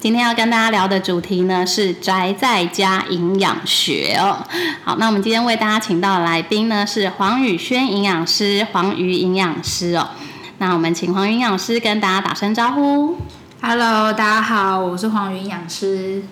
[0.00, 4.46] 今天要跟大家聊的主题呢是宅在家营养学哦。
[4.84, 10.10] 好，那我们今天为大家请到的来宾呢是黄宇轩营养师、黄瑜营养师哦。
[10.58, 13.16] 那我们请黄瑜营养师跟大家打声招呼。
[13.60, 16.22] Hello，大家好，我是黄瑜营养师。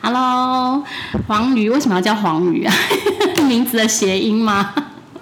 [0.00, 0.82] Hello，
[1.28, 2.74] 黄瑜为什么要叫黄瑜啊？
[3.46, 4.72] 名字的谐音吗？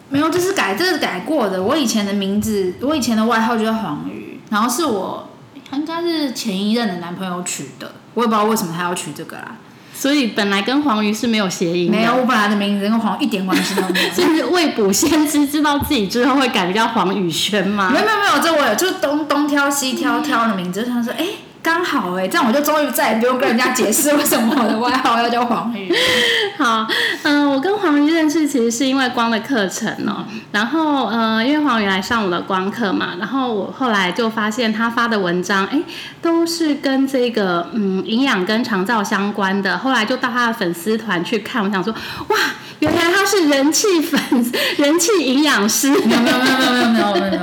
[0.08, 1.60] 没有，这是改，这是改过的。
[1.60, 5.27] 我以前的名字，我以前的外号就叫黄瑜，然后是我
[5.72, 9.56] 应该是前一任的男朋友取的，我也不知道为什么他要取这个啦。
[9.94, 14.10] 所以本来跟黄鱼是没有谐音的，没有，我本来的名字跟黄一点关系都没有。
[14.14, 17.98] 就是未卜先知，知道自己之后会改名叫黄宇轩吗没？
[17.98, 21.26] 有没有没有，这我有，就东东挑西挑挑的名字，就想说，哎、
[21.60, 25.92] 刚好哎，这样我就终于再也不用跟人家解释为什么我的外号要叫黄鱼。
[26.56, 26.86] 好，
[27.24, 30.24] 嗯，我跟黄鱼认识其实是因为光的课程哦。
[30.52, 35.82] 然后呃，因为黄鱼来上我的光课嘛，然后我后来就发现他发的文章哎，
[36.22, 39.76] 都是跟这个嗯营养跟肠道相关的。
[39.76, 41.92] 后来就到他的粉丝团去看，我想说
[42.28, 42.36] 哇，
[42.78, 44.20] 原来他是人气粉
[44.78, 45.90] 人气营养师。
[45.90, 47.42] 没有没有没有没有没有没有没有。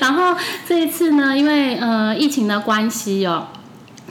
[0.00, 0.34] 然后
[0.66, 3.46] 这一次呢，因为呃疫情的关系哦。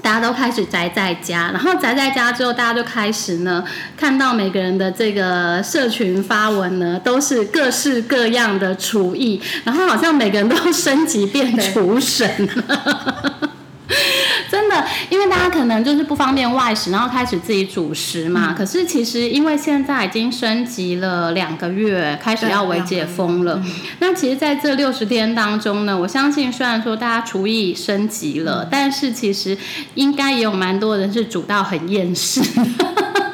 [0.01, 3.63] 大家都开始宅在家，然后宅在家之后，大家就开始呢
[3.97, 13.50] 看到每个人的这个社群发文呢，都是各式各样的厨艺，然后好像每个人都升级变厨神了。
[14.51, 18.53] 真的，因为大家可能就是不方便外食，然后开始自己煮食嘛。
[18.53, 23.63] 可是其实因为现在已经升级了两个月，开始要微解封了。
[23.99, 29.57] 那其实在这六十天当中呢，我相信虽然说大家厨艺升级了，但是其实
[29.95, 32.41] 应该也有蛮多人是煮到很厌世。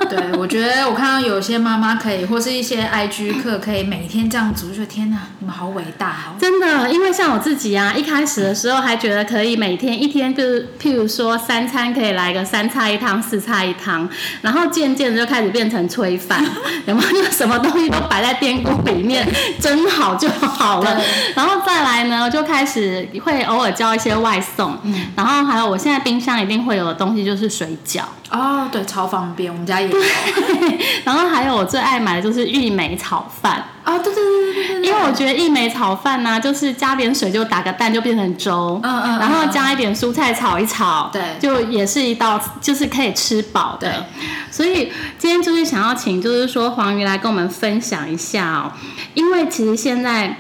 [0.10, 6.36] 对，我觉得我看到有些妈妈可以，或是一些 IG 课可以每天这样煮，就觉得天哪，你们好伟大哦！
[6.40, 14.08] 真的，因为像我自己啊，一开始的时候还觉得可以每天一天就是，譬如说三餐可以来个三菜一汤、四菜一汤，
[14.42, 16.44] 然后渐渐的就开始变成炊饭，
[16.86, 17.08] 有没有？
[17.18, 19.28] 就什么东西都摆在电锅里面
[19.60, 21.02] 蒸好就好了。
[21.36, 29.97] 然后再来呢，就开始会偶尔叫一些外送，嗯然后还有我现在冰箱一定会有的东西就是水饺，哦，对，超方便，我们家也有。
[31.04, 33.64] 然后还有我最爱买的就是玉梅炒饭。
[33.86, 44.06] 哦，对对对对对对，因为我觉得玉梅炒饭呢、就是加点水就打个蛋就变成粥，嗯嗯嗯然后加一点蔬菜炒一炒，对就也是一道就是可以吃饱的。
[44.52, 48.72] 所以今天就是想要请，就是说黄瑜来跟我们分享一下哦，
[49.14, 50.38] 因为其实现在。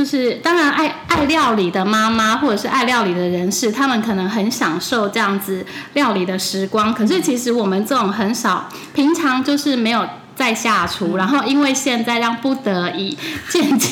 [0.00, 6.94] 就是当然爱爱料理的妈妈或者是爱料理的人士，他们可能很享受这样子料理的时光。
[6.94, 13.14] 可是其实我们这种很少，平常就是没有在下厨，然后因为现在让不得已，
[13.50, 13.90] 渐 渐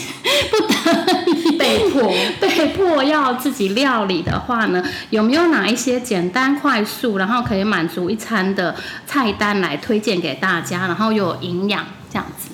[0.51, 8.75] 不得已 被迫被迫要自己料理的话呢，有没有哪一些简单快速，然后可以满足一餐的
[9.07, 12.49] 菜单来推荐给大家，然后又有营养这样子？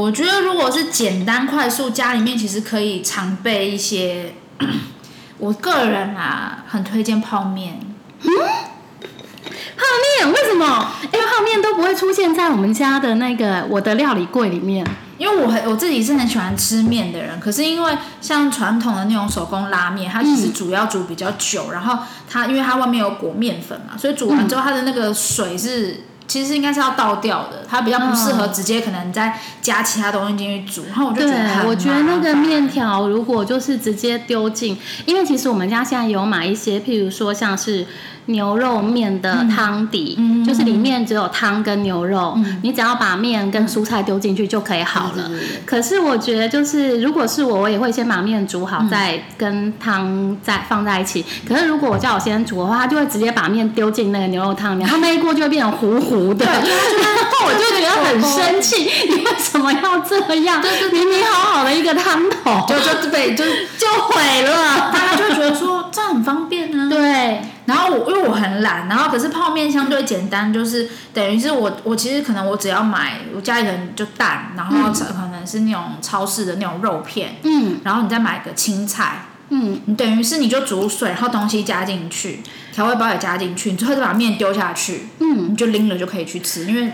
[0.00, 4.34] 嗯，我觉得如果是简单快速，家里面其实可以常备一些。
[5.38, 7.80] 我个人啊，很推荐泡面。
[8.20, 9.86] 泡
[10.20, 10.92] 面为什么？
[11.12, 14.86] 因为泡面都不会出现在我们家的那个我的料理柜里面。
[15.16, 26.04] 因为我很我自己是很喜欢吃面的人，可是因为像传统的那种手工拉面，它其实主要煮比较久，然后它因为它外面有裹面粉嘛，所以煮完之后它的那个水是。
[26.30, 37.84] 其实应该是要倒掉的，它比较不适合直接可能再加其他东西进去煮，然后我就觉得我觉得那个面条如果就是直接丢进，因为其实我们家现在有买一些，譬如说像是
[38.30, 45.30] 牛肉面的汤底，嗯就是里面只有汤跟牛肉，你只要把面跟蔬菜丢进去就可以好了。
[45.66, 51.24] 可是我觉得就是如果是我，我也会先把面煮好，再跟汤再放在一起。
[51.46, 60.62] 可是如果我叫我先煮的话，他就会直接把面丢进那个牛肉汤里面，它那一锅就会变成糊糊的，然后 我就觉得很生气，你为什么要这样？
[60.92, 64.90] 明明好好的一个汤头，就就被就就毁了。
[64.92, 66.88] 大家就会觉得说这很方便啊。
[66.88, 77.78] 对，然后我因为我很懒，然后可是泡面相对简单，就是等于是我我其实可能我只要买我家里人就蛋，然后可能是那种超市的那种肉片，嗯。
[77.84, 82.40] 然后你再买个青菜，嗯，你等于是你就煮水，然后东西加进去，
[82.72, 86.92] 调味包也加进去，你最后再把面丢下去，嗯，你就拎了就可以去吃，因为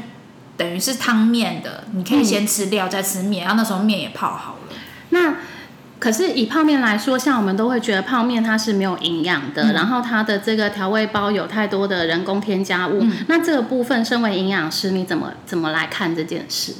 [0.58, 4.76] 等于是汤面的，你可以先吃料再吃面，然后那时候面也泡好了。
[5.08, 5.36] 那
[6.06, 13.04] 可是以泡面来说，像我们都会觉得泡面它是没有营养的，然后它的这个调味包有太多的人工添加物。
[13.26, 16.74] 那这个部分，身为营养师，你怎么怎么来看这件事？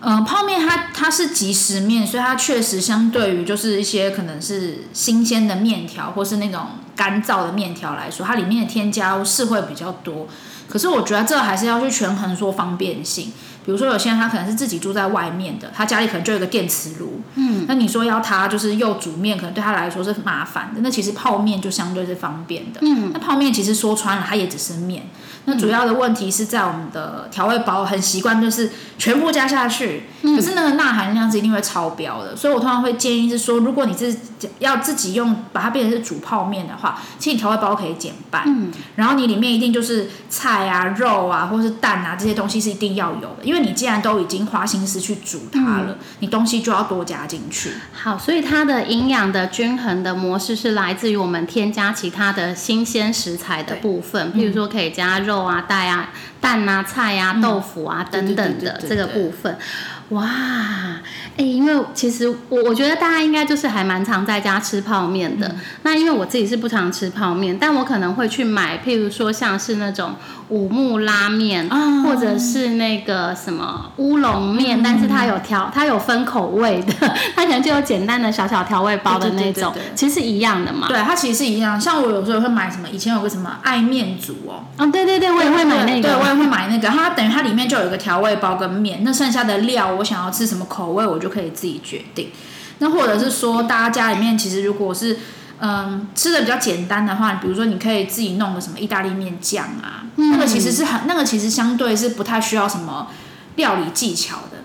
[0.00, 6.62] 嗯，泡面它它是即食面，所以它确实相对于就是一些可能是新鲜的面条或是那种
[6.96, 10.26] 干燥的面条来说，它里面的添加物是会比较多。
[10.66, 13.30] 可是我觉得这还是要去权衡说方便性。
[13.66, 20.80] 比如说有些人他可能是自己住在外面的，他家里可能就有个电磁炉，嗯，那你说要他就是又煮面，可能对他来说是麻烦的。
[20.82, 25.08] 那其实泡面就相对是方便的，嗯，那泡面其实说穿了，它也只是面。
[25.46, 32.36] 那主要的问题是在我们的调味包很习惯就是全部加下去，可是那个钠含量是一定会超标的。
[32.36, 34.14] 所以我通常会建议是说，如果你是
[34.58, 47.70] 要自己用把它变成是煮泡面的话，其实你调味包可以减半，嗯，然后你里面一定就是菜啊、肉啊或是蛋啊这些东西是一定要有的，因为你既然都已经花心思去煮它了，你东西就要多加进去。
[47.92, 56.08] 好，所以它的营养的均衡的模式是来自于我们添加其他的新鲜食材的部分，譬如说可以加肉啊、蛋啊、
[56.40, 59.56] 蛋啊、菜啊、豆腐啊等等的这个部分。
[60.10, 60.28] 哇，
[61.36, 65.52] 哎，因为其实我我觉得大家应该就是还蛮常在家吃泡面的。
[65.82, 70.14] 那因为我自己是不常吃泡面，但我可能会去买，譬如说像是那种
[70.48, 71.68] 五木拉面，
[72.04, 76.92] 或者是那个什么乌龙面，但是它有调，它有分口味的，
[77.34, 80.86] 它可能就有简单的小小调味包的那种，其实一样的嘛。
[80.88, 81.80] 对，它其实是一样。
[81.80, 86.88] 像我有时候会买什么，以前有个什么爱面组哦，啊，对对对，我也会买那个，对我也会买那个。
[86.88, 89.94] 它等于它里面就有一个调味包跟面，那剩下的料。
[89.96, 92.30] 我想要吃什么口味，我就可以自己决定。
[92.78, 95.18] 那或者是说，大家家里面其实如果是
[95.58, 103.08] 嗯吃的比较简单的话，比如说你可以自己弄个什么意大利面酱啊，那个其实是很那个其实相对是不太需要什么
[103.56, 104.58] 料理技巧的，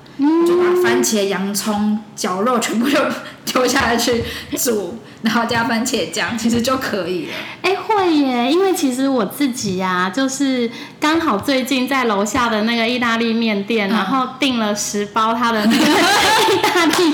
[0.46, 3.00] 就把番茄、洋葱、绞肉全部就
[3.46, 4.24] 丢下来去
[4.58, 5.00] 煮。
[5.22, 7.34] 然后加番茄酱，其实就可以了。
[7.62, 8.52] 哎，会耶！
[8.52, 10.70] 因为其实我自己呀，就是
[11.00, 17.14] 刚好最近在楼下的那个意大利面店，然后订了十包他的那个 意大利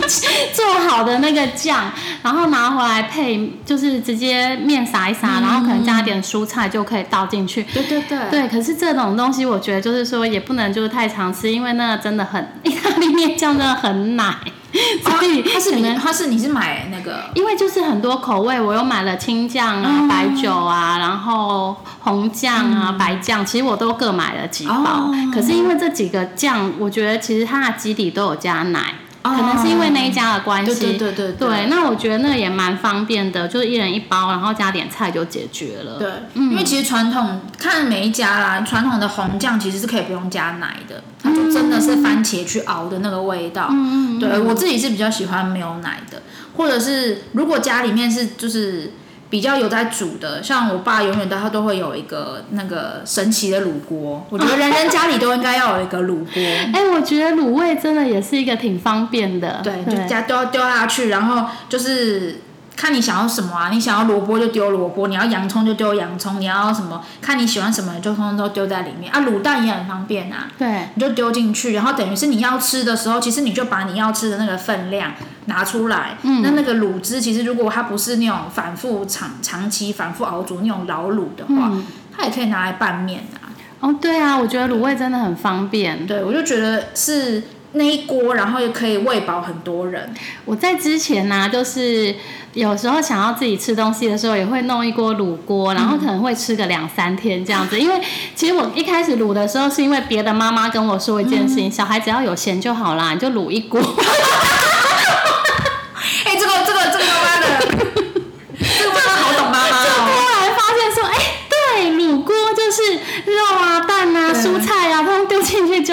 [0.53, 1.91] 做好的那个酱，
[2.23, 7.63] 然后拿回来配，就是直接面撒一撒，然后可能加点蔬菜就可以倒进去。
[7.73, 8.17] 对对对。
[8.31, 14.33] 对，可是这种东西我觉得就是说也不能就是太常吃，因为那个真的很意大利面酱真的很奶。
[15.03, 25.11] 所以它是你，它是你是买那个，因为就是很多口味，我又买了青酱啊、白酒啊，然后红酱啊、白酱，其实我都各买了几包。
[25.33, 28.95] 可是因为这几个酱，我觉得其实它的基底都有加奶。
[29.23, 31.65] 可能是因为那一家的关系，对对对对。
[31.69, 35.99] 那我觉得那也蛮方便的，就是一人一包，然后加点菜就解决了。
[35.99, 43.67] 对，因为其实传统看每一家啦，传统的红酱其实是可以不用加奶的，它就真的是番茄去熬的那个味道。
[43.71, 44.19] 嗯嗯。
[44.19, 46.21] 对我自己是比较喜欢没有奶的，
[46.55, 48.91] 或者是如果家里面是就是。
[49.29, 56.41] 比较有在煮的，像我爸永远都他都会有一个那个神奇的卤锅，我觉得人人家里都应该要有一个卤锅。
[56.73, 62.39] 哎，我觉得卤味真的也是一个挺方便的，对，就加丢丢下去，然后就是。
[62.77, 63.69] 看你想要什么啊？
[63.69, 67.03] 你想要萝卜就丢萝卜，你要洋葱就丢洋葱，你要什么？
[67.19, 69.21] 看你喜欢什么就通通都丢在里面啊！
[69.21, 75.11] 卤蛋也很方便啊，对，你就丢进去，然后等于是你要吃的时候，其实你就把你要吃的那个分量
[75.45, 76.17] 拿出来。
[76.21, 81.71] 嗯，那那个卤汁其实如果它不是那种反复长长期反复熬煮那种老卤的话，
[82.15, 83.49] 它也可以拿来拌面啊。
[83.79, 86.05] 哦，对啊，我觉得卤味真的很方便。
[86.05, 87.43] 对，我就觉得是
[87.73, 90.13] 那一锅，然后又可以喂饱很多人。
[90.45, 92.15] 我在之前呢，就是。
[92.53, 97.77] 有时候想要自己吃东西的时候，也会弄一锅卤锅，然后可能会吃个两三天这样子。
[97.79, 98.01] 因为
[98.33, 103.79] 其实我一开始卤的时候，是因为别的妈妈跟我说一件事情：小孩只要有咸就好啦，你就卤一锅。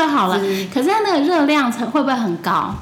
[0.04, 0.38] 就好了。
[0.72, 2.74] 可是它那个热量层会不会很高？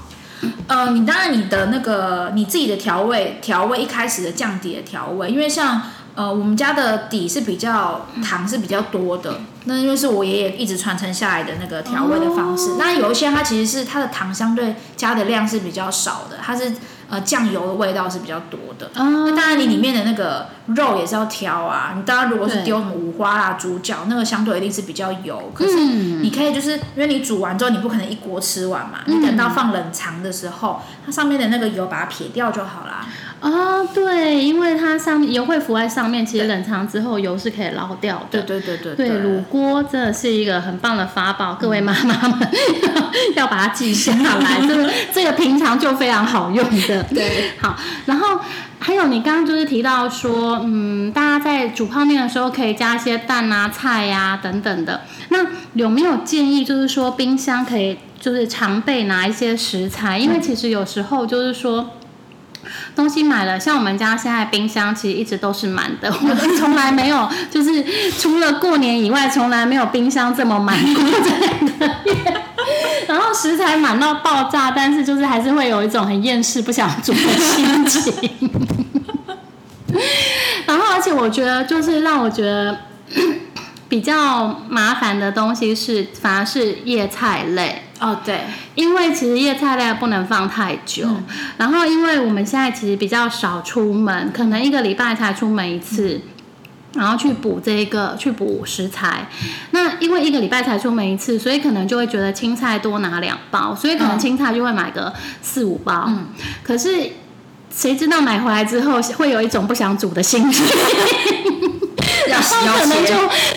[0.67, 5.81] 呃，你当然你的那个你自己的调味调味一开始的降底的调味，因为像
[6.15, 12.73] 呃我们家的底是比较糖是比较多的，那因为是我爷爷一直传承下来的那个调味的方式。
[12.79, 16.73] 那有一些它其实是它的糖相对加的量是比较少的，它是。
[17.13, 18.91] 呃，酱油的味道是比较多的。
[18.95, 21.93] 那当然，你里面的那个肉也是要挑啊。
[21.95, 25.53] 你当然如果是丢什么五花啊、猪脚，那个相对一定是比较油。
[25.55, 29.01] 可是你可以就是因为你煮完之后，你不可能一锅吃完嘛。
[29.05, 33.07] 你等到放冷藏的时候，它上面的那个油把它撇掉就好啦。
[33.43, 38.41] 哦，对，因为它上面油会浮在上面，其实冷藏之后油是可以捞掉的。
[38.43, 42.49] 对对对对，卤锅真的是一个很棒的法宝，各位妈妈们
[43.35, 47.03] 要把它记下来， 这个这个平常就非常好用的。
[47.13, 48.39] 对， 好，然后
[48.79, 55.45] 还有你刚刚就是提到说，嗯，大家在煮泡面的时候可以加一些蛋啊、菜呀等等的，那
[55.75, 60.17] 有没有建议就是说冰箱可以就是常备拿一些食材？
[60.17, 61.91] 因为其实有时候就是说。
[62.95, 67.85] 东西买了，像我们家现在冰箱其实一直都是满的， 我们从来没有，就是
[68.19, 71.95] 除了过年以外，从来没有冰箱这么满过的。
[73.09, 78.51] 然后食材满到爆炸，但是就是还是会有一种很厌世、不想煮的心情。
[80.67, 82.79] 然后，而且我觉得，就是让我觉得
[83.93, 87.83] 比较麻烦的东西是，反而是叶菜类。
[88.01, 88.41] 哦，对，
[88.75, 91.07] 因为其实叶菜类不能放太久，
[91.59, 96.23] 然后因为我们现在其实比较少出门，可能一个礼拜才出门一次，
[96.95, 99.27] 然后去补这个去补食材。
[99.73, 106.07] 那因为一个礼拜才出门一次，所以可能就会觉得青菜多拿两包，所以可能青菜就会买个四五包。
[106.09, 106.29] 嗯，
[106.65, 107.11] 可是
[107.71, 110.65] 谁知道买回来之后会有一种不想煮的心情。
[112.29, 113.52] 然后 可能就对，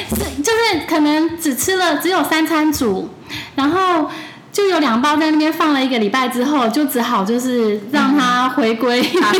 [0.42, 3.08] 就是可能只吃了只有三餐煮，
[3.54, 4.10] 然后
[4.52, 9.32] 就有两包在那边放了一个礼拜之后，就只好就是让它回归大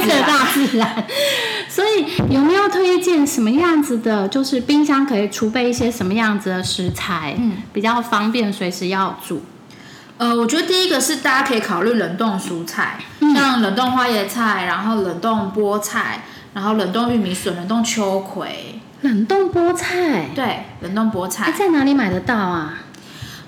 [0.52, 1.04] 自然。
[1.68, 9.42] 所以有没有推荐什么样子的，就是冰箱可以储备一些什么样子的食材，嗯，比较方便随时要煮？
[10.16, 12.98] 呃，我觉得第一个是大家可以考虑冷冻蔬菜，
[13.34, 16.22] 像冷冻花椰菜，然后冷冻菠菜。
[16.54, 18.73] 然后冷冻玉米笋、冷冻秋葵、
[19.04, 22.78] 冷冻菠菜，对，冷冻菠菜在哪里买得到啊？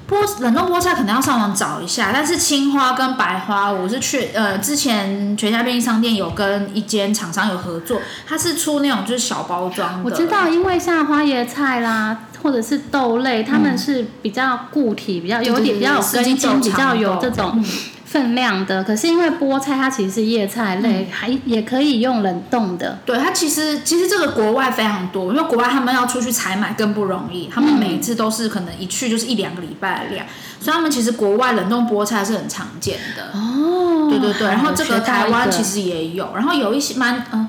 [0.07, 10.01] 菠冷冻菠菜可能要上网找一下，但是青花跟白花，我是去呃之前全家便利商店有跟一间厂商有合作，它是出那种就是小包装的。
[10.05, 17.65] 我知道，因为像花椰菜啦，或者是豆类，他们是比较固体，比较有点比较有根茎，比较有这种。
[18.07, 22.97] 分量的，可是因为菠菜它其实是叶菜类，还也可以用冷冻的。
[23.05, 30.25] 对，它其实其实这个国外非常多，因为国外他们要出去采买更不容易，他们每一次都是可能一去就是一两个礼拜的量，
[30.61, 33.37] 所以他们其实国外冷冻菠菜是很常见的。
[33.37, 37.49] 哦，对对对，然后这个台湾其实也有，然后有一些蛮嗯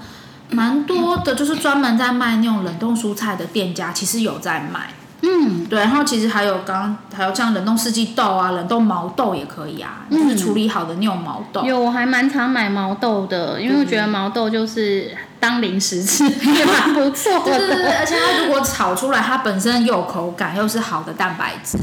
[0.50, 4.90] 蛮多的，就是专门在卖那种冷冻蔬菜的店家，其实有在卖。
[5.22, 11.64] 嗯，对，然后其实还有刚刚还有像冷冻四季豆啊，冷冻毛豆也可以啊，就是处理好的那种毛豆。
[11.64, 17.58] 有，我还蛮常买毛豆的，因为我觉得毛豆就是当零食吃也蛮不错的。
[17.58, 21.80] 对对对，而且它如果炒出来，它本身又有口感，又是好的蛋白质。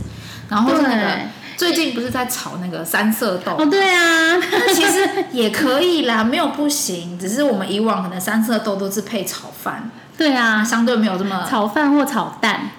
[0.49, 1.19] 然后那个
[1.57, 3.57] 最近不是在炒那个三色豆？
[3.59, 4.41] 哦，对啊，
[4.73, 9.91] 其实也可以啦，没有不行，只是我们以往可能三色豆都是配炒饭。
[10.17, 12.71] 对啊，相对没有这么炒饭或炒蛋。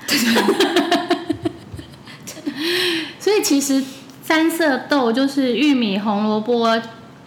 [3.20, 3.84] 所以其实
[4.24, 6.82] 三色豆就是玉米、红萝卜、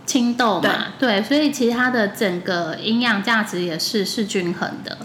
[0.07, 0.87] 青豆嘛。
[0.99, 4.97] 对，所以其实它的整个营养价值也是是均衡的。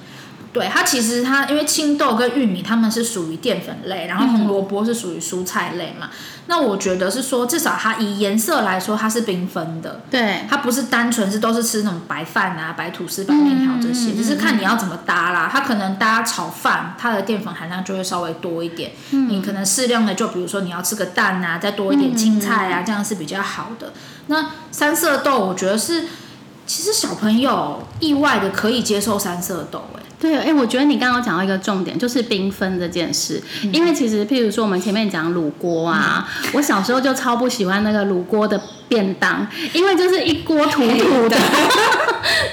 [0.54, 6.12] 对它其实它因为青豆跟玉米它们是属于淀粉类，然后红萝卜是属于蔬菜类嘛。
[6.46, 10.02] 那我觉得是说，至少它以颜色来说，它是缤纷的。
[10.12, 15.50] 对，它不是单纯是都是吃那种白饭啊、白吐司、白面条这些，只是看你要怎么搭啦。
[15.52, 18.92] 它可能搭炒饭，它的淀粉含量就会稍微多一点。
[19.10, 23.92] 你可能适量的，就比如说你要吃个蛋啊，再多一点青菜啊，这样是比较好的。
[24.28, 26.04] 那三色豆，我觉得是
[26.68, 30.03] 其实小朋友意外的可以接受三色豆，哎。
[30.24, 33.44] 对，哎，我觉得你刚刚讲到一个重点，就是缤纷这件事。
[33.74, 41.36] 因为其实，譬如说我们前面讲卤锅啊，我小时候就超不喜欢那个卤锅的便当，因为就是一锅土土的，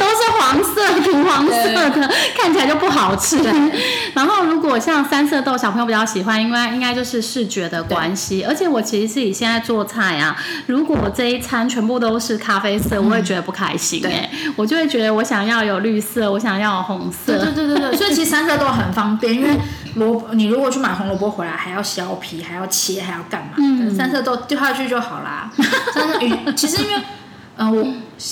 [0.50, 1.52] 黄色土黄色
[1.90, 3.38] 的，看起来就不好吃。
[4.14, 8.42] 然后如果像三色豆，小朋友比较喜欢，因为应该就是视觉的关系。
[8.42, 14.04] 而且我其实自己现在做菜啊，如果这一餐全部都是咖啡色，我会觉得不开心。
[14.04, 17.38] 哎，我就会觉得我想要有绿色，我想要有红色。
[17.38, 19.56] 对对对，所以其实 三色豆很方便，因为
[19.94, 23.54] 萝你如果去买红萝卜回来，还要削皮，还要切，还要干嘛？
[23.58, 25.50] 嗯，三色豆丢下去就好啦。
[25.94, 26.94] 三色鱼其实因为，
[27.60, 27.86] 嗯，我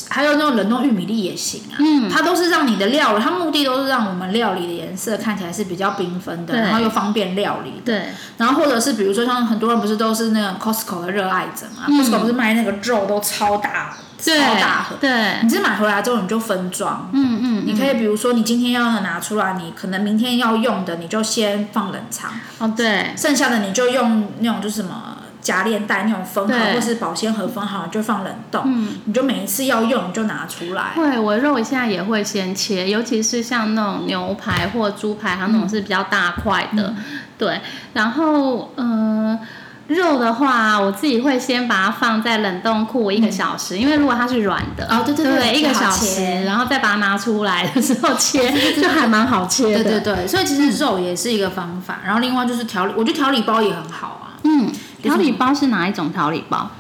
[0.09, 1.77] 还有那种冷冻玉米粒也行啊。
[1.79, 7.81] 嗯，它都是让你的料理，它目的都是让我们料理的颜色看起来是比较缤纷的，然后又方便料理。
[7.85, 8.07] 对，
[8.39, 13.97] 然后或者是比如说像很多人不是都是那个 Costco 的热爱者嘛，Costco 不是卖那个肉都超大。
[14.21, 28.63] 超大盒，对，你是买回来之后你就分装，嗯嗯，你可以比如说你今天要拿出来，你可能明天要用的，你就先放冷藏，哦对，剩下的你就用那种就是什么夹链袋那种封好，或是保鲜盒封好，你就放冷冻。
[28.67, 30.93] 嗯，你就每一次要用你就拿出来。
[30.95, 36.95] 对，我肉现在也会先切，尤其是像那种牛排或猪排，它那种是比较大块的，
[37.37, 37.61] 对。
[37.93, 39.39] 然后，呃，
[39.87, 50.01] 肉的话，我自己会先把它放在冷冻库一个小时，因为如果它是软的，哦对对对对，一个小时，然后再把它拿出来的时候切，就还蛮好切对的。
[50.01, 52.01] 对对，所以其实肉也是一个方法。
[52.05, 54.71] 然后另外就是调理，我觉得调理包也很好啊，嗯，
[55.03, 56.71] 调理包是哪一种调理包？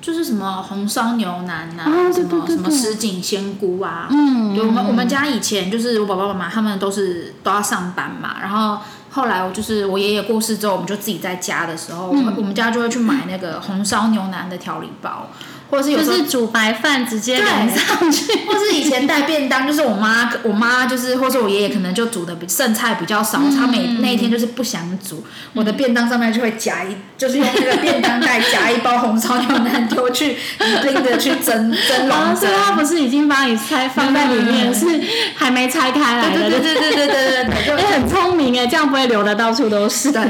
[0.00, 4.06] 就是什么红烧牛腩呐、哦对什么什么什锦鲜菇啊。
[4.10, 8.78] 嗯，对，我们我们家以前就是我爸爸妈妈他们都是都要上班嘛，然后
[9.10, 15.30] 后来我就是我爷爷过世之后，我们就自己在家的时候，我嗯们我们家就会去买那个红烧牛腩的调理包，
[15.74, 30.36] 或是有是煮白饭直接淋上去，或是以前带便当，就是我妈我妈就是，或是我爷爷可能就煮的比剩菜比较少，他每那一天就是不想煮，我的便当上面就会夹一，就是用那个便当袋夹一包红烧牛腩丢去，
[30.84, 32.08] 拎着去蒸蒸。
[32.08, 34.86] 啊，所以他不是已经把你拆放在里面，是
[35.34, 36.30] 还没拆开来。
[36.30, 40.12] 对对对对对对对，就，很聪明哎，这样不会流的到处都是。
[40.12, 40.22] 对，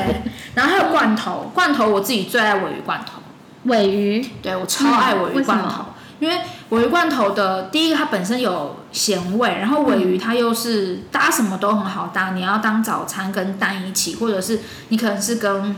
[0.55, 3.21] 然后还有罐头，罐头我自己最爱鲔鱼罐头。
[3.65, 5.85] 尾鱼，对我超爱尾鱼罐头，
[6.21, 6.41] 因为
[6.71, 15.77] 尾鱼罐头的第一个它本身有咸味，然后尾鱼它又是搭什么都很好搭，你要当早餐跟蛋一起，或者是你可能是跟。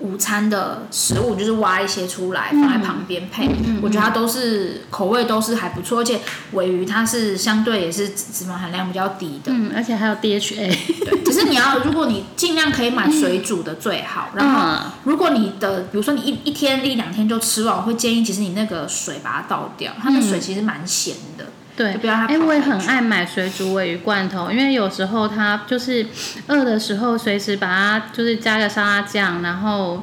[0.00, 3.48] 午餐的食物就是挖一些出来放在旁边配，
[3.82, 6.20] 我觉得它都是口味都是还不错，而且
[6.52, 14.28] 尾鱼它是相对也是脂肪含量比较低的，嗯，而且还有 DHA，对，只是你要，如果你尽量可以买水煮的最好。
[14.34, 21.46] 然后嗯，如果你的，比如说你一一天一两天就吃完，我会建议其实你那个水把它倒掉，它的水其实蛮咸的。
[21.76, 26.06] 对就不要它，哎，跑我也很爱买水煮尾鱼罐头，因为有时候它就是
[26.48, 30.02] 饿的时候，随时把它就是加个沙拉酱，然后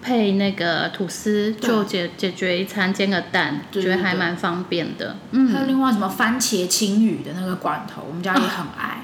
[0.00, 5.16] 配那个吐司，就解解决一餐，煎个蛋，对觉得还蛮方便的。
[5.32, 9.02] 嗯还有嗯，另外什么番茄青鱼的那个罐头，我们家也很爱。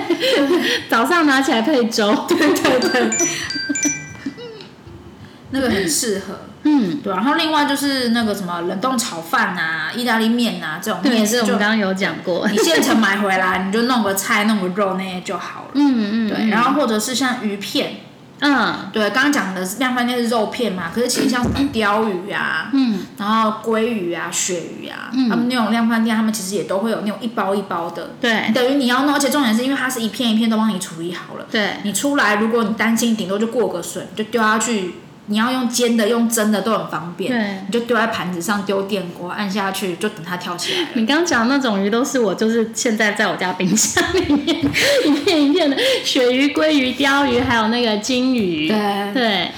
[0.88, 3.10] 早上拿起来配粥，对 对对，
[5.50, 6.49] 那个很适合。
[6.62, 12.46] 嗯，对，然后另外就是那个什么冷冻炒饭啊、意大利面啊这种对，面是就是我们刚刚有讲过。
[12.48, 15.70] 你现成买回来，你就弄个菜、弄个肉那些就好了。
[15.74, 16.48] 嗯嗯，对，嗯。
[16.50, 18.00] 然后或者是像鱼片，
[18.40, 18.90] 嗯。
[18.92, 23.00] 对，刚刚讲的是量饭店是肉片嘛，可是其实像什么鲷鱼啊，嗯。
[23.16, 25.30] 然后鲑鱼啊、鳕鱼啊，嗯。
[25.30, 28.50] 他们那种量饭店，他们其实也都会有那种一包一包的，对。
[28.52, 34.96] 等于你要弄，而且重点是因为它是一片一片都帮你处理好了，对，你出来如果你担心顶多就过个水，就丢下去，
[35.30, 40.88] 你要用煎的、用蒸的都很方便，对你就丢在盘子上，丢电锅按下去，就等它跳起来。
[40.94, 44.56] 你刚讲的那种鱼都是我就是现在在我家冰箱里面
[45.06, 48.68] 一片一片的鳕鱼、鲑鱼、鲷鱼，还有那个金鱼。
[48.68, 49.50] 对对，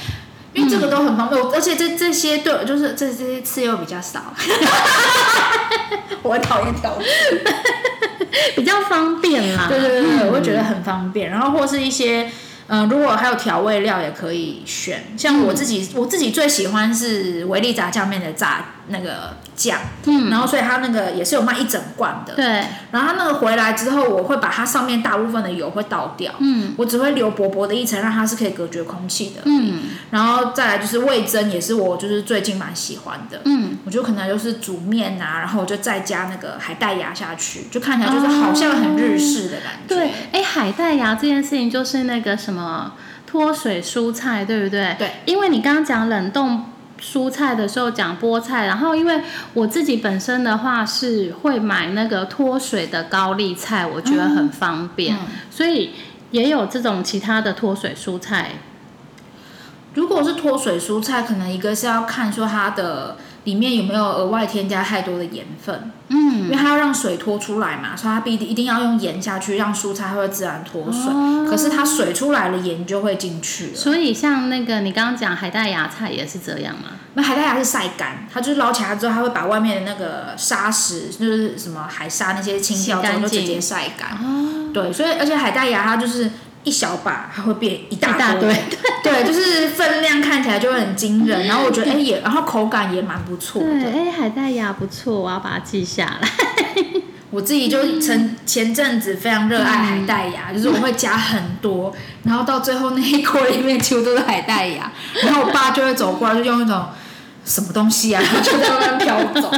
[0.53, 4.35] 因为这个都很方便，而且这这些对，就是这这些刺又比较少。
[6.23, 7.05] 我很讨厌调味。
[8.57, 9.67] 比较方便啦。
[9.69, 11.31] 对对对对，我会觉得很方便。
[11.31, 12.31] 然后或是一些，
[12.75, 15.05] 嗯、如果还有调味料也可以选。
[15.19, 22.35] 像我自己，我自己最喜欢是维力炸酱面的炸那个酱，嗯然后所以它那个也是有卖一整罐的。
[22.35, 22.45] 对，
[22.91, 29.43] 然后它那个回来之后，我会把它上面大部分的油会倒掉，嗯我只会留薄薄的一层，让它是可以隔绝空气的。
[29.45, 33.41] 嗯然后再来就是味增，也是我就是最近蛮喜欢的。
[33.45, 39.95] 嗯，我就可能就是煮面啊，然后我就再加那个海带芽下去，就看起来就是好像很日式的感觉。
[39.95, 42.93] 对，哎，海带芽这件事情就是那个什么
[43.27, 44.97] 脱水蔬菜，对不对？
[44.99, 46.65] 对，因为你刚刚讲冷冻。
[47.03, 49.21] 蔬菜的时候讲菠菜，然后因为
[49.55, 55.19] 我自己本身的话是会买那个脱水的高丽菜，我觉得很方便，嗯
[55.51, 55.91] 所以
[56.31, 58.53] 也有这种其他的脱水蔬菜。
[59.95, 71.13] 如果是脱水蔬菜，可能一个是要看说它的里面有没有额外添加太多的盐分，嗯因嗯，为它要让水脱出来嘛，所以它必一定要用盐下去，让蔬菜会自然脱水。
[71.13, 73.75] 哦可是它水出来了，盐就会进去了。
[73.75, 76.93] 所以像那个你刚刚讲海带芽菜也是这样吗？
[77.13, 84.13] 那海带芽是晒干，它就是捞起来之后，它会把外面的那个沙石，就是什么海沙那些清掉之后，就直接晒干。
[84.13, 86.31] 哦，对，所以而且海带芽它就是
[86.65, 88.55] 一小把，它会变一大堆，
[89.03, 91.47] 对，就是分量看起来就会很惊人。
[91.47, 93.91] 然后我觉得哎、也，然后口感也蛮不错对，的。
[93.91, 96.29] 哎，海带芽不错，我要把它记下来。
[97.31, 101.91] 我自己就曾前阵子非常热爱海带芽，就是我会加很多，
[102.25, 104.93] 然后到最后那一锅里面几乎都是海带芽，
[105.25, 106.85] 然后我爸就会走过来，就用一种
[107.45, 109.51] 什么东西啊， 就在慢慢飘走。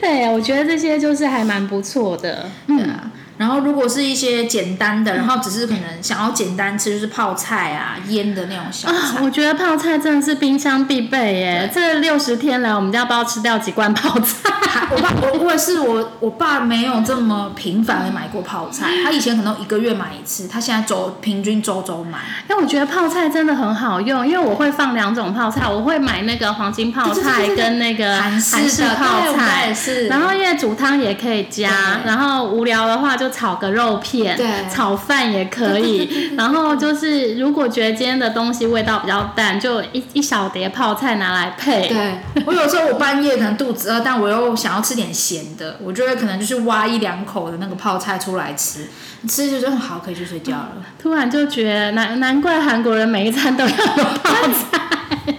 [0.00, 2.50] 对，我觉得这些就是还蛮不错的。
[2.66, 11.70] 对啊，然后如果是一些简单的，然后只是可能想要简单吃，就是泡菜啊、腌的那种小啊，我觉得泡菜真的是冰箱必备耶！
[11.72, 14.50] 这六十天来，我们家不知道吃掉几罐泡菜。
[14.90, 22.18] 我爸我我也是我我爸没有这么频繁的买过泡菜， 他以前可能一个月买一次，他现在周平均周周买。
[22.48, 29.74] 因为我觉得泡菜真的很好用，因为我会放两种泡菜，我会买那个黄金泡菜跟那个韩式式的泡菜。
[29.74, 30.06] 是。
[30.08, 36.34] 然后因为煮汤也可以加，然后无聊的话就炒个肉片，对炒饭也可以。
[36.36, 41.88] 然后就是如果觉得今天的东西味道比较淡，就一一小碟泡菜拿来配。
[41.88, 48.88] 对我有时候我半夜可能肚子饿，但我又想要吃点咸的，我就会可能就是挖一两口的那个泡菜出来吃，
[49.28, 50.72] 吃就觉得好，可以去睡觉了。
[50.98, 54.82] 突然就觉得难难怪韩国人每一餐都要有泡菜。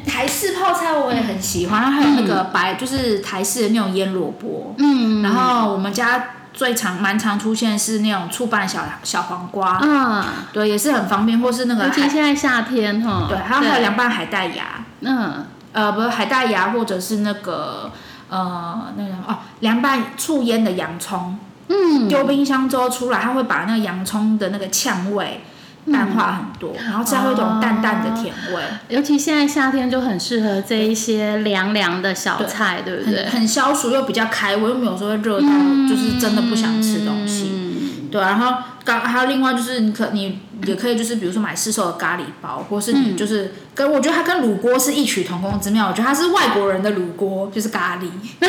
[0.06, 4.74] 台式泡菜我也很喜欢，然后还有那个白，就是台式的那种腌萝卜。
[4.80, 13.28] 嗯，然后我们家最常蛮常出现是那种醋拌小小黄瓜，嗯，对，也是很方便，或是那个尤其海，现在夏天哈。
[13.30, 17.92] 对，还有还有凉拌海带芽，嗯，呃，不是海带芽，或者是那个
[18.30, 25.44] 呃那个哦，凉拌醋腌的洋葱，嗯，丢冰箱之后出来，它会把那个洋葱的那个呛味
[25.92, 33.24] 淡化很多，然后吃它会有一种淡淡的甜味，尤其现在夏天就很适合这一些凉凉的小菜，对不对？
[33.26, 33.32] 很？
[33.32, 35.48] 很消暑又比较开胃，又没有说会热到
[35.88, 37.52] 就是真的不想吃东西。
[37.54, 37.68] 嗯。
[38.10, 48.08] 对，然后刚还有另外就是你可你也可以就是比如说买市售的咖喱包，或是你就是跟我觉得它跟卤锅是异曲同工之妙，我觉得它是外国人的卤锅，就是咖喱。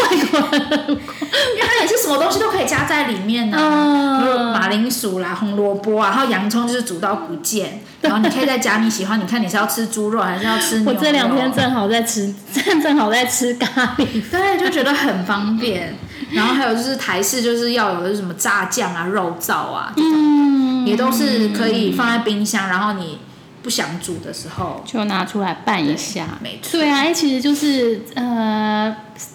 [0.00, 1.09] 外国人的因为它
[1.80, 10.98] 也是什么东西都可以加在里面呢、马铃薯啦、红萝卜啊，然后洋葱就是煮到不见， 然后你可以再加你喜欢，你看你是要吃猪肉还是要吃牛肉？
[10.98, 14.06] 我这两天正好在吃，正正好在吃咖喱。
[14.30, 15.96] 对，就觉得很方便。
[16.32, 23.18] 然后还有就是台式，就是要有的是什么炸酱啊、肉燥啊，嗯，也都是可以放在冰箱，然后你
[23.62, 26.26] 不想煮的时候，就拿出来拌一下。
[26.42, 26.72] 没错。
[26.72, 28.94] 对啊，哎，其实就是呃，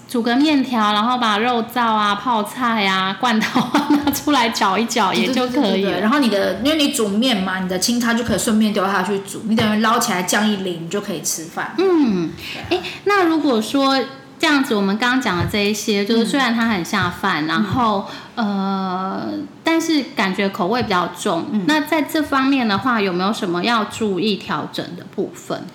[0.10, 5.84] 煮个面条，然后把肉燥啊、泡菜啊、罐头啊 拿出来搅一搅，也就可以。
[5.84, 11.76] 然后你的，因为你煮面嘛，你的清汤就可以顺便丢下去煮，你等于捞起来酱一淋，你就可以吃饭。
[11.78, 12.32] 嗯，
[12.70, 14.00] 哎，那如果说
[14.46, 18.06] 这样子，我们刚刚讲的这一些，就是虽然它很下饭，然后
[18.36, 19.28] 呃，
[19.64, 21.48] 但是感觉口味比较重。
[21.66, 25.66] 那在这方面的话，有没有什么要注意调整的部分？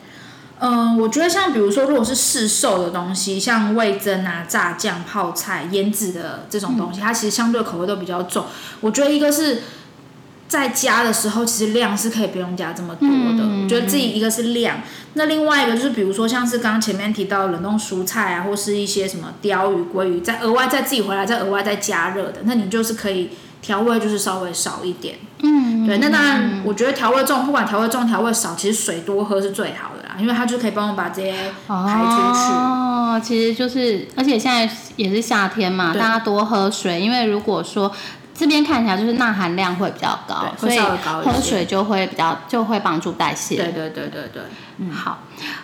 [0.61, 8.45] 嗯，我觉得像比如说，如果是市售的东西，像味增啊、炸酱、泡菜、腌制的这种东西，它其实相对口味都比较重。
[8.81, 9.65] 我觉得一个是
[10.51, 13.45] 在加的时候，其实量是可以不用加这么多的。
[13.45, 14.83] 嗯我觉得自己一个是量，
[15.15, 23.31] 那另外一个就是比如说像是刚刚前面提到的冷冻蔬菜啊，或是一些什么鲷鱼、鲑鱼，再额外再自己回来再额外再加热的，那你就是可以
[23.63, 25.15] 调味就是稍微少一点。
[25.43, 31.33] 嗯，对，那当然，我觉得调味重，不管调味重调味少，其实水多喝是最好的啦，因为它就可以帮我把这些
[31.69, 32.53] 排出去。
[32.53, 37.93] 哦，其实就是，而且现在也是夏天嘛，大家多喝水，因为如果说
[38.41, 43.57] 这边看起来就是钠含量会比较高，所以喝水就会比较就会帮助代谢。
[43.57, 44.43] 对对对对对，
[44.79, 45.19] 嗯，好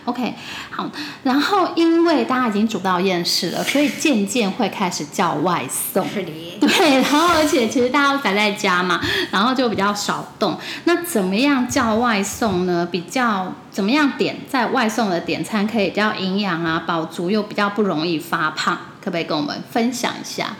[0.04, 0.34] ，OK，
[0.70, 0.86] 好。
[1.22, 6.06] 然后因为大家已经煮到厌世了，所以渐渐会开始叫外送。
[6.06, 6.30] 是的。
[6.60, 10.58] 对，然后而且其实大家都宅在家嘛，然后就比较少动。
[10.84, 12.86] 那怎么样叫外送呢？
[12.92, 20.54] 比较怎么样点在外送的点餐可以比较营养啊，饱足又比较不容易发胖，可不可以跟我们分享一下？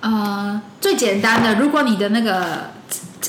[0.00, 2.70] 呃，最简单的，如果你的那个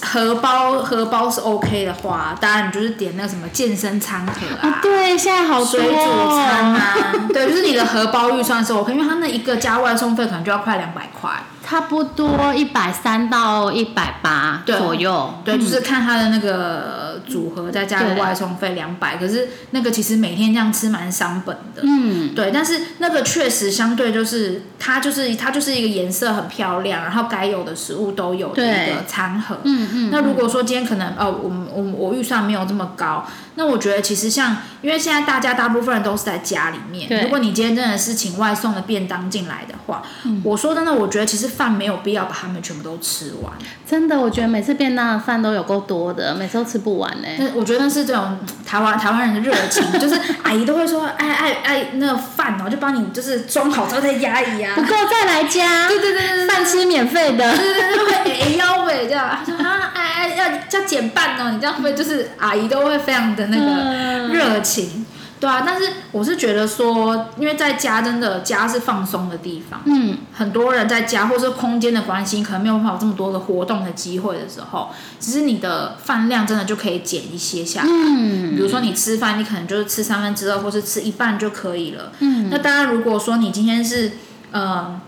[0.02, 4.80] 荷包荷包是 OK 的话，当然你就是点那个什么健身餐盒啊。
[4.82, 6.96] 对，现在好多、水煮餐啊，
[7.34, 11.30] 对，就是你的荷包预算是 OK，因为它那一个加外送费可能就要快两百块，
[11.72, 15.34] 差不多一百三到一百八左右。
[15.46, 21.82] 对，嗯就是看它的那个组合，再加个外送费两百，可是那个其实每天这样吃蛮伤本的。
[21.84, 29.60] 嗯，对，但是那个确实相对就是它就是它就是一个颜色很漂亮，然后该有的食物都有的一个餐盒。
[29.64, 40.04] 嗯嗯，那如果说今天可能哦，我们我们我预算没有这么高，那我觉得其实像因为现在大家大部分人都是在家里面，如果你今天真的是请外送的便当进来的话，
[40.44, 43.54] 我说真的，我觉得其实饭没有必要把它们全部都吃完。
[43.88, 54.82] 真的，我觉得每次便当的饭都有够多的，每次都吃不完呢、那我觉得那是这种台湾台湾人的热情，就是 阿姨都会说，哎哎哎，那个饭哦，就帮你就是装好之后再压一压不。
[54.82, 57.56] 够再来加，对对对对对，饭吃免费的。
[57.56, 65.06] 对对对，会哎腰尾这样，他说啊哎哎要要减半哦，你这样会不会就是阿姨都会非常的那个嗯热情。
[65.41, 77.88] 对啊，但是我是觉得说，因为在家真的家是放松的地方，嗯，很多人在家或是空间的关系，可能没有办法有这么多的活动的机会的时候，其实你的饭量真的就可以减一些下来。
[77.89, 82.12] 嗯，比如说你吃饭，你可能就是吃三分之二，或是吃一半就可以了。
[82.19, 84.12] 嗯，那当然，如果说你今天是
[84.51, 85.01] 呃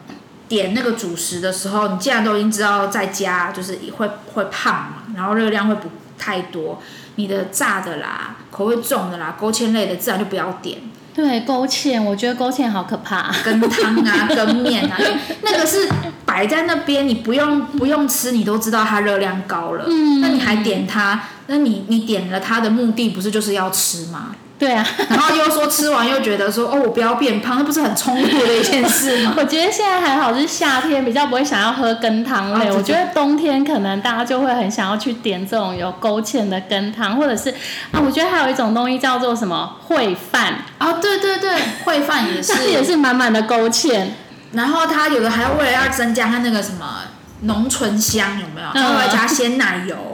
[0.47, 6.81] 点那个主食的时候，你既然都已经知道在家就是会会胖嘛，然后热量会不太多，
[7.15, 10.79] 你的炸的啦、口味重的啦、勾芡类的自然就不要点。
[11.13, 13.31] 对，勾芡，我觉得勾芡好可怕。
[13.43, 15.87] 跟汤啊、 跟面啊，因为那个是
[16.25, 19.85] 摆在那边，你不用不用吃，你都知道它热量高了。
[19.87, 24.35] 嗯那你还点它，那你你点了它的目的不是就是要吃吗？
[24.63, 29.33] 对啊，然后又说吃完又觉得说哦，我不要变胖，那不是很冲突的一件事吗？
[29.37, 32.69] 我觉得现在还好是夏天，比较不会想要喝羹汤类。
[32.69, 37.49] 哦我觉得冬天可能大家就会很想要去点这种有勾芡的羹汤，或者是
[37.91, 41.51] 啊，我觉得还有一种东西叫做什么烩饭，啊，对对对，
[41.83, 44.05] 烩饭也是，这也是满满的勾芡。
[44.53, 47.01] 然后它有的还为了要增加它那个什么
[47.41, 48.67] 浓醇香，有没有？
[48.73, 50.12] 它会加鲜奶油。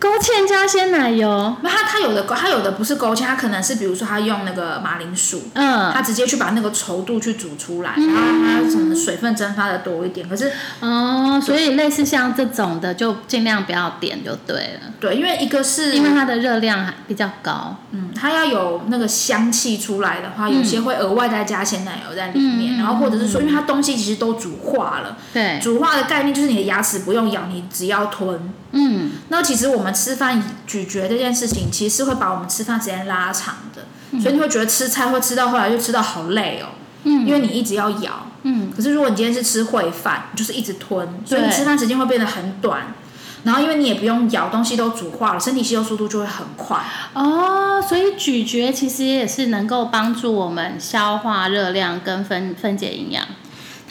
[0.00, 10.26] 勾芡加鲜奶油，那它它有的它有的不是勾芡，它可能是比如说它用那个马铃薯，嗯，它直接去把那个稠度去煮出来，然后它可能水分蒸发的多一点。
[10.26, 17.76] 可是哦，所以类似像这种的，就尽量不要点就对了，对，因为一个是因为它的热量还比较高。
[17.90, 28.50] 嗯，它要有那个香气出来的话，有些会额外再加鲜奶油在里面，嗯然后或者是说，因为它东西其实都煮化了，对，煮化的概念就是你的牙齿不用咬，你只要吞。
[28.72, 33.82] 嗯，那其实我们吃饭咀嚼这件事情，其实是会把我们吃饭时间拉长的，
[34.20, 36.74] 所以你会觉得吃菜会吃到后来就吃到好累哦，
[37.04, 38.26] 嗯因为你一直要咬。
[38.42, 42.94] 嗯，可是如果你今天是吃烩饭，你就是一直吞，所以你吃饭时间会变得很短。
[43.42, 46.78] 然后因为你也不用咬，东西都煮化了，身体吸收速度就会很快。
[47.14, 53.24] 哦，所以咀嚼其实也是能够帮助我们消化热量跟分分解营养。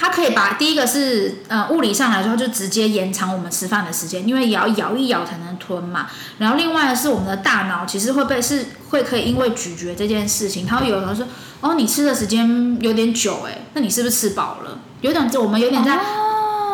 [0.02, 6.08] 它可以把第一个是呃物理上来说，就直接延长我们吃饭的时间，因为也要咬一咬才能吞嘛。
[6.38, 11.28] 然后另外的是我们的大脑其实会被是会可以因为咀嚼这件事情，它会有人说
[11.60, 14.80] 哦你吃的时间有点久哎，那你是不是吃饱了？
[15.02, 16.00] 有点我们有点在，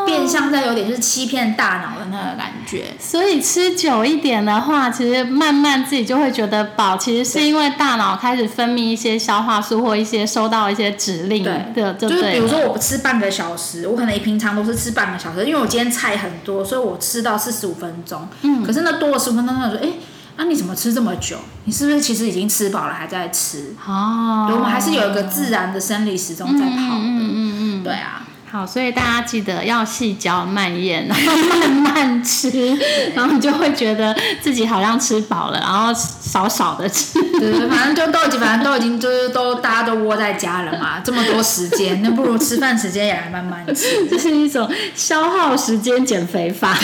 [0.06, 2.86] 变相在有点就是欺骗大脑的那个感觉。
[3.00, 6.98] 所以吃久一点的话，其实慢慢自己就会觉得饱。
[6.98, 18.28] 其实是因为大脑开始分泌一些消化素或一些收到一些指令对的，就就是比如说我吃半个小时，我可能平常都是吃半个小时，因为我今天菜很多，所以我吃到四十五分钟。
[18.42, 19.90] 嗯可是那多了十五分钟，他说：“哎、
[20.38, 21.38] 啊你怎么吃这么久？
[21.66, 27.04] 你是不是其实已经吃饱了还在吃？”哦，我们还是有一个自然的生理时钟在跑的。
[27.04, 32.50] 嗯嗯嗯，对啊，好，所以大家记得要细嚼慢咽， 然后慢慢吃，
[33.14, 37.22] 然后你就会觉得自己好像吃饱了，然后少少的吃。
[37.38, 44.08] 对对，反正就都已经，反正都已经就是都大家都窝在家了嘛，这么多时间，那不如吃饭时间也来慢慢吃。
[44.10, 46.78] 这是一种消耗时间减肥法。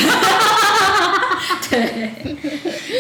[1.69, 2.13] 对，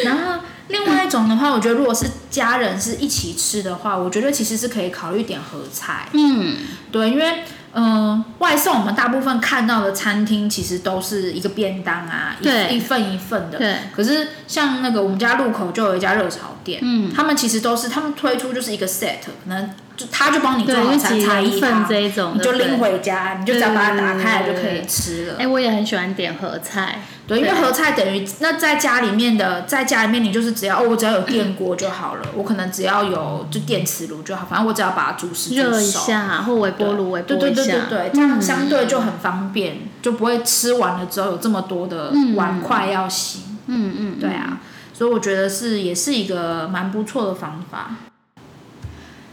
[0.05, 6.07] 然后另外一种的话，我觉得如果是家人是一起吃的话，我觉得其实是可以考虑点合菜。
[6.13, 6.55] 嗯，
[6.89, 13.57] 对，因为嗯、呃外送我们大部分看到的餐厅其实都是一个便当啊，一一份一份的。
[13.57, 13.75] 对。
[13.95, 22.71] 可是像那个我们家路口就有一家热炒店，嗯他们其实都是他们推出就是一个 set，可能就他就帮你做对，好就几菜菜人份，这一种，你就拎。
[22.81, 25.35] 回家，你就只要把它打开来就可以吃了。
[25.37, 27.03] 哎、我也很喜欢点合菜。
[27.27, 43.41] 对，因为对合菜等于那在家里面的，在家里面你就是只要哦，我只要有电锅就好了，我可能只要有就电磁炉就好，反正我只要把主食煮热一熟下，或微波炉微波对对一下，对对对，这样嗯相对就很方便，就不会吃完了之后有这么多的碗筷要洗。
[43.67, 44.57] 嗯嗯，对啊，
[44.91, 47.91] 所以我觉得是也是一个蛮不错的方法。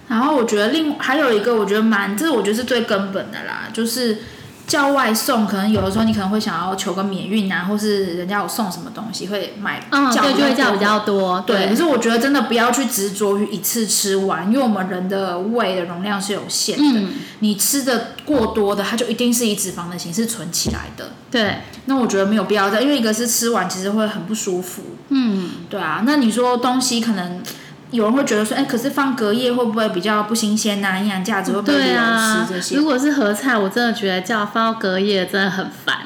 [0.09, 4.18] 然后我觉得另还有一个，我觉得蛮，这我觉得是最根本的啦，就是
[4.66, 21.12] 叫外送，可能有的时候你可能会想要求个免运啊，或是人家有送什么东西会买嗯，叫对，就会叫比多较多，对，可是我觉得真的不要去执着于一次吃完，因为我们人的胃的容量是有限的，嗯，你吃的过多的，它就一定是以脂肪的形式存起来的。
[21.31, 26.03] 对，那我觉得没有必要再，因为一个是吃完其实会很不舒服，嗯，对啊。
[26.07, 27.42] 那你说东西可能
[27.90, 32.61] 有人会觉得说，哎、可是放隔夜会不会比较不新鲜呐、营养价值会不会对流啊失这。
[32.61, 32.77] 些？
[32.77, 35.98] 如果是合菜，我真的觉得叫放到隔夜真的很烦。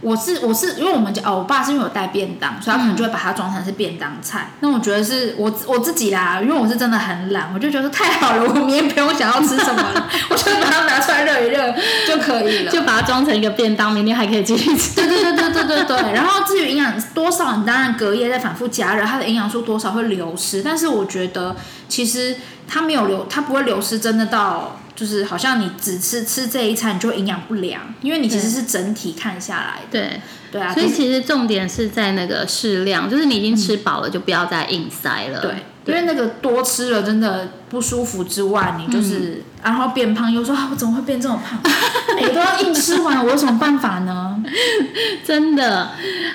[0.00, 4.50] 我我是我是因为我们家哦，我爸是因为有带便当，所以他可能就会把它装成是便当菜。
[4.60, 11.74] 那我觉得是我我自己啦，因为我是真的很懒，我就觉得太好了，我明天不用想要吃什么了， 我就把它拿出来热一热
[12.06, 12.72] 就可以了。
[12.72, 14.96] 就把它装成一个便当，明天还可以继续吃。
[14.96, 16.12] 对对对对对对对。
[16.12, 20.62] 然后至于营养多少，你当然隔夜再反复加热，它的营养素多少会流失。
[20.62, 21.54] 但是我觉得
[21.88, 22.36] 其实
[22.66, 24.79] 它没有流，它不会流失，真的到。
[25.00, 29.78] 就是好像你只吃吃这一餐，你就营养不良，因为你其实是整体看下来。
[29.90, 30.20] 对
[30.52, 35.40] 对啊，所以其实重点是在那个适量，就是你已经吃饱了，就不要再硬塞了。
[35.40, 35.54] 对，
[35.86, 41.58] 因为那个多吃了真的不舒服之外，你就是然后变胖，又说啊我怎么会变这么胖？
[42.20, 44.44] 我都要硬吃完，我有什么办法呢？
[45.24, 45.92] 真的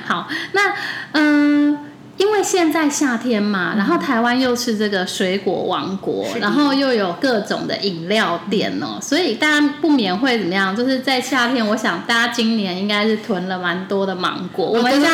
[0.07, 0.73] 好，那
[1.11, 1.77] 嗯。
[2.17, 10.75] 因为现在夏天嘛，然后台湾又是这个水果王国，然后又有各种的饮料店哦，所以大家不免会怎么样？
[10.75, 14.65] 就是在夏天，我想大家今年应该是囤了蛮多的芒果。
[14.65, 15.09] 我们家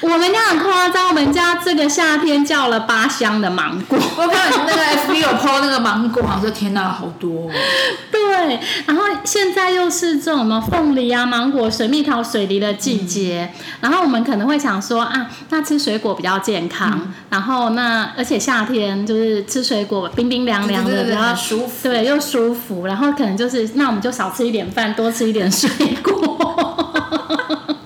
[0.00, 3.98] 我们家很夸张，我们家这个夏天叫了八箱的芒果。
[4.16, 7.50] 我看你那个 FB 有 po 那个芒果，我说天哪，好多。
[8.10, 16.14] 对，然后现在又是这种什么凤梨啊、芒果、水蜜桃、水梨的季节，然后我们可能会想说啊，那吃水果。
[16.14, 22.86] 比较健康，然后那而且夏天就是吃水果冰冰凉凉的，比较舒服，对，又舒服。
[22.86, 25.70] 然后可能就是那我们就少吃一点饭，多吃一点水
[26.02, 26.12] 果。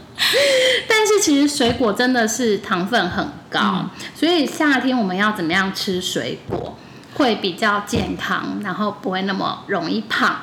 [0.89, 6.77] 但是其实水果真的是糖分很高，所以夏天我们要怎么样吃水果
[7.15, 10.37] 会比较健康，然后不会那么容易胖。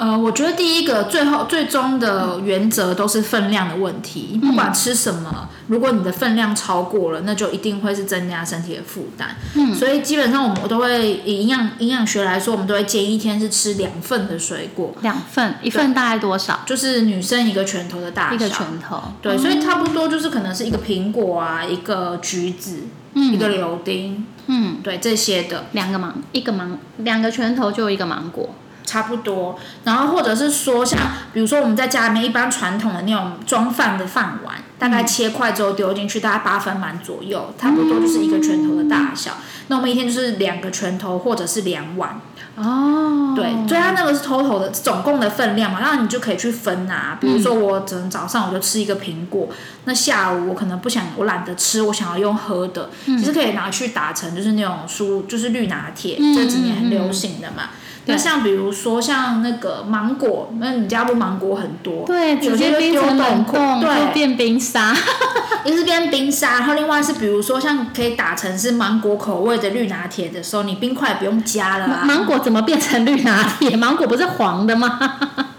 [0.00, 4.40] 呃，我觉得第一个最后最终的原则都是分量的问题。
[4.40, 9.36] 不管吃什么，如果你的分量超过了，那就一定会是增加身体的负担。
[9.56, 14.94] 嗯，所以基本上我们都会以营养营养学来说，我们都会建议一天是吃两份的水果。
[15.02, 16.60] 两份，一份大概多少？
[16.64, 18.36] 就是女生一个拳头的大小。
[18.36, 19.02] 一个拳头。
[19.20, 24.26] 对，所以差不多就是可能是一个苹果啊，一个橘子，一个柳丁。
[24.46, 28.54] 嗯，对，这些的两个芒，一个芒，两个拳头就一个芒果。
[28.90, 30.98] 差不多，然后或者是说，像
[31.32, 39.36] 比如说我们在家里面一般传统的那种装饭的饭碗，大概切块之后丢进去，大概八分满左右，差不多就是一个拳头的大小。
[39.68, 42.20] 那我们一天就是两个拳头或者是两碗。
[42.56, 47.16] 哦，对，所以它那个是 total 的总共的分量嘛，然后你就可以去分啊。
[47.18, 49.48] 比如说我只能早上我就吃一个苹果，
[49.84, 57.70] 那下午我可能不想，我懒得吃，我想要用喝的，其实可以拿去打成就是那种蔬，就是绿拿铁，这几年很流行的嘛。
[58.06, 62.04] 那像比如说像那个芒果，那你家不芒果很多？
[62.06, 64.94] 对，有些冰成冷冻，对，变冰沙，
[65.64, 72.02] 一是变冰沙，然后另外是比如说像可以打成是芒果口味的绿拿铁的时候，你冰块不用加了啊。
[72.04, 73.76] 芒果怎么变成绿拿铁？
[73.76, 74.98] 芒果不是黄的吗？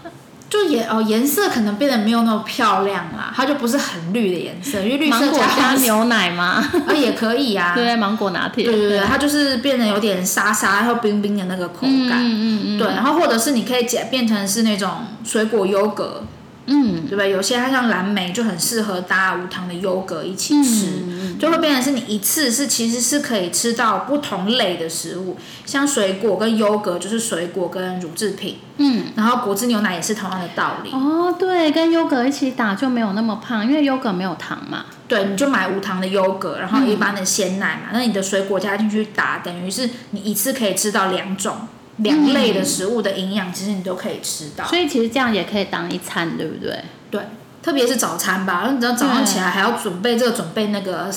[0.52, 6.62] 就颜哦颜色可能变得没有那么漂亮啦，它就不是很绿的颜色，因为绿色加牛奶嘛？
[6.86, 14.90] 啊也可以啊，对，芒果拿铁，对对对，它就是变得有点沙沙然后冰冰的那个口感，嗯嗯嗯，对，然后或者是你可以解变成是那种
[15.24, 16.22] 水果优格。
[16.66, 17.30] 嗯，对不对？
[17.30, 30.90] 有些它像蓝莓就很适合搭无糖的优格一起吃，就会变成是你一次是其实是可以吃到不同类的食物，像水果跟优格就是水果跟乳制品，嗯，然后果汁牛奶也是同样的道理。
[30.92, 34.84] 哦，对，跟优格一起打就没有那么胖，因为优格没有糖嘛。
[35.08, 41.68] 对，你就买无糖的优格，然后一般的鲜奶嘛，那你的水果加进去打，等于是你一次可以吃到两种。
[42.02, 46.84] 两类的食物的营养，其实你都可以吃到，所以其实这样也可以当一餐，对不对？
[47.10, 47.20] 对，
[47.62, 51.10] 特别是早餐吧，你知道早上起来还要准备这个准备那个，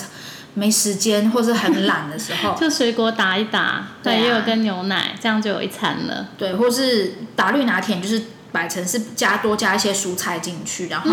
[0.54, 6.28] 没时间或是很懒的时候， 就水果打一打，对，也有跟牛奶，这样就有一餐了。
[6.38, 11.10] 对，或是打绿拿铁，就是摆成是加多加一些蔬菜进去，然后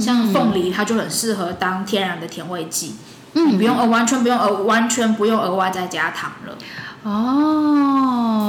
[0.00, 2.94] 像凤梨，它就很适合当天然的甜味剂，
[3.34, 6.56] 嗯不用呃完全不用额完全不用额外再加糖了。
[7.02, 7.95] 哦，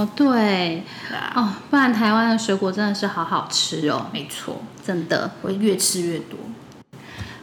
[0.05, 0.83] 对，
[1.35, 4.07] 哦，不然台湾的水果真的是好好吃哦。
[4.11, 6.37] 没错，真的会越吃越多。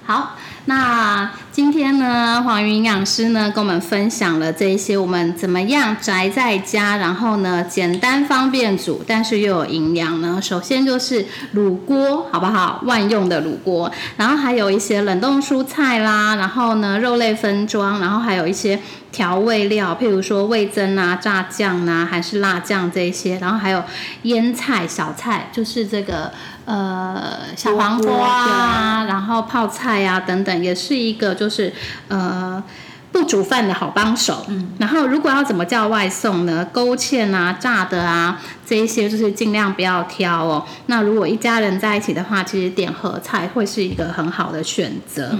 [0.04, 0.36] 好。
[0.66, 10.40] 那今天呢，黄云营养师呢跟我们分享了这一些，我们怎么样宅在家，然后呢简单方便煮，但是又有营养呢？
[10.40, 12.80] 首先就是卤锅，好不好？
[12.86, 18.80] 万用的卤锅，然后还有一些冷冻蔬菜啦，然后呢肉类分装，然后还有一些
[19.12, 23.84] 调味料，譬如说味增啊、炸酱啊，还是辣酱这一些，然后还有
[24.22, 26.32] 腌菜、小菜，就是这个。
[26.64, 31.72] 呃，小黄瓜啊，然后泡菜啊等等，也是一个就是
[32.08, 32.62] 呃
[33.12, 34.44] 不煮饭的好帮手。
[34.48, 36.66] 嗯，然后如果要怎么叫外送呢？
[36.72, 40.64] 勾芡啊、炸的啊，这一些就是尽量不要挑哦。
[40.86, 45.38] 那如果一家人在一起的话，其实点合菜会是一个很好的选择。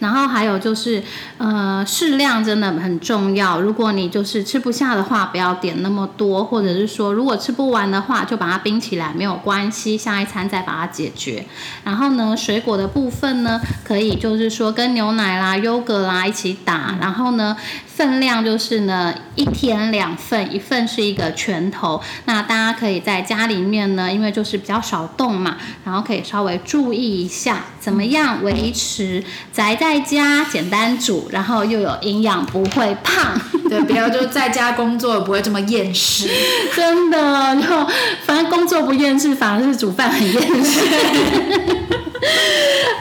[0.00, 1.02] 然后还有就是，
[1.38, 3.60] 呃，适量真的很重要。
[3.60, 11.46] 如果你就是吃不下的话，不要点那么多，或者是说，如果吃不完的话，就把它冰起来，没有关系，下一餐再把它解决。
[11.84, 16.96] 然后呢，水果的部分呢，可以就是说跟牛奶啦、优格啦一起打。
[17.00, 17.56] 然后呢。
[17.96, 22.00] 分量就是呢，一天两份，一份是一个拳头。
[22.24, 29.22] 那大家可以在家里面呢，因为就是比较少动嘛，然后可以稍微注意一下，怎么样维持
[29.52, 33.38] 宅在家简单煮，然后又有营养，不会胖。
[33.68, 36.28] 对，不要就在家工作不会这么厌食。
[36.74, 37.86] 真的，然后
[38.24, 40.80] 反正工作不厌世，反而是煮饭很厌世。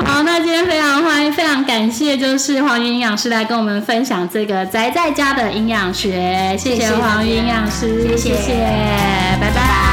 [0.05, 6.55] 好，那今天非常欢迎，非常感谢，就是黄云营养师来跟我们分享这个宅在家的营养学。
[6.57, 8.53] 谢谢黄云营养师，谢谢，
[9.41, 9.89] 拜拜。